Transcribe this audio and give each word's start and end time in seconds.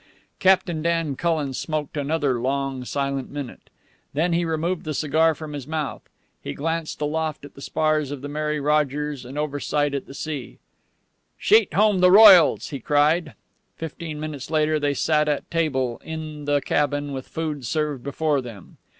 Captain 0.39 0.81
Dan 0.81 1.15
Cullen 1.15 1.53
smoked 1.53 1.95
another 1.95 2.41
long, 2.41 2.83
silent 2.83 3.29
minute. 3.29 3.69
Then 4.15 4.33
he 4.33 4.45
removed 4.45 4.83
the 4.83 4.95
cigar 4.95 5.35
from 5.35 5.53
his 5.53 5.67
mouth. 5.67 6.01
He 6.41 6.55
glanced 6.55 7.01
aloft 7.01 7.45
at 7.45 7.53
the 7.53 7.61
spars 7.61 8.09
of 8.09 8.21
the 8.21 8.27
Mary 8.27 8.59
Rogers, 8.59 9.25
and 9.25 9.37
overside 9.37 9.93
at 9.93 10.07
the 10.07 10.15
sea. 10.15 10.57
"Sheet 11.37 11.75
home 11.75 11.99
the 11.99 12.09
royals!" 12.09 12.69
he 12.69 12.79
cried. 12.79 13.35
Fifteen 13.75 14.19
minutes 14.19 14.49
later 14.49 14.79
they 14.79 14.95
sat 14.95 15.27
at 15.27 15.51
table, 15.51 16.01
in 16.03 16.45
the 16.45 16.61
cabin, 16.61 17.11
with 17.13 17.27
food 17.27 17.63
served 17.63 18.03
before 18.03 18.41
them. 18.41 18.77